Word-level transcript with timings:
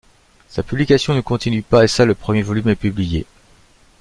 Sa 0.49 0.63
publication 0.63 1.13
ne 1.13 1.21
continue 1.21 1.61
pas 1.61 1.83
et 1.83 1.87
seul 1.87 2.07
le 2.07 2.15
premier 2.15 2.41
volume 2.41 2.69
est 2.69 2.75
publié. 2.75 3.27